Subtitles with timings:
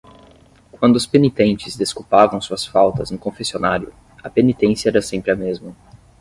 [0.71, 3.93] Quando os penitentes desculpavam suas faltas no confessionário,
[4.23, 5.75] a penitência era sempre a mesma.